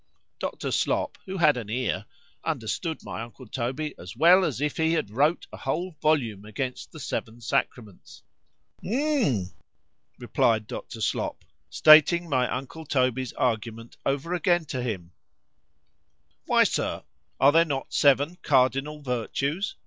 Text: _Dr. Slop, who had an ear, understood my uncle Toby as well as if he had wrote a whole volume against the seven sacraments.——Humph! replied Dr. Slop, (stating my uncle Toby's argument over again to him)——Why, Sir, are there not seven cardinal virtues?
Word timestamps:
_Dr. 0.39 0.71
Slop, 0.71 1.19
who 1.27 1.37
had 1.37 1.57
an 1.57 1.69
ear, 1.69 2.07
understood 2.43 3.03
my 3.03 3.21
uncle 3.21 3.45
Toby 3.45 3.93
as 3.99 4.17
well 4.17 4.43
as 4.43 4.59
if 4.59 4.77
he 4.77 4.93
had 4.93 5.11
wrote 5.11 5.45
a 5.53 5.57
whole 5.57 5.95
volume 6.01 6.43
against 6.43 6.91
the 6.91 6.99
seven 6.99 7.39
sacraments.——Humph! 7.39 9.49
replied 10.17 10.65
Dr. 10.65 11.01
Slop, 11.01 11.45
(stating 11.69 12.27
my 12.27 12.49
uncle 12.49 12.87
Toby's 12.87 13.33
argument 13.33 13.95
over 14.03 14.33
again 14.33 14.65
to 14.65 14.81
him)——Why, 14.81 16.63
Sir, 16.63 17.03
are 17.39 17.51
there 17.51 17.63
not 17.63 17.93
seven 17.93 18.37
cardinal 18.41 19.03
virtues? 19.03 19.75